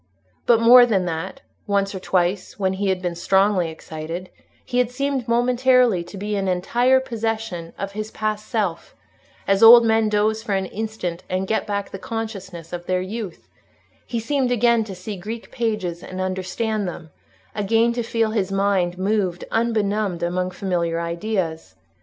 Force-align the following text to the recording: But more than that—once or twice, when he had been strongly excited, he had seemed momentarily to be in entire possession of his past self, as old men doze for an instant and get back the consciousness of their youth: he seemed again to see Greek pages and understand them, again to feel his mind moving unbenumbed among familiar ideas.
But 0.47 0.59
more 0.59 0.83
than 0.87 1.05
that—once 1.05 1.93
or 1.93 1.99
twice, 1.99 2.57
when 2.57 2.73
he 2.73 2.89
had 2.89 3.03
been 3.03 3.13
strongly 3.13 3.69
excited, 3.69 4.31
he 4.65 4.79
had 4.79 4.89
seemed 4.89 5.27
momentarily 5.27 6.03
to 6.05 6.17
be 6.17 6.35
in 6.35 6.47
entire 6.47 6.99
possession 6.99 7.71
of 7.77 7.91
his 7.91 8.09
past 8.09 8.47
self, 8.47 8.95
as 9.47 9.61
old 9.61 9.85
men 9.85 10.09
doze 10.09 10.41
for 10.41 10.55
an 10.55 10.65
instant 10.65 11.23
and 11.29 11.45
get 11.45 11.67
back 11.67 11.91
the 11.91 11.99
consciousness 11.99 12.73
of 12.73 12.87
their 12.87 12.99
youth: 13.01 13.47
he 14.07 14.19
seemed 14.19 14.49
again 14.51 14.83
to 14.85 14.95
see 14.95 15.17
Greek 15.17 15.51
pages 15.51 16.01
and 16.01 16.19
understand 16.19 16.87
them, 16.87 17.11
again 17.53 17.93
to 17.93 18.01
feel 18.01 18.31
his 18.31 18.51
mind 18.51 18.97
moving 18.97 19.47
unbenumbed 19.51 20.23
among 20.23 20.49
familiar 20.49 20.99
ideas. 20.99 21.75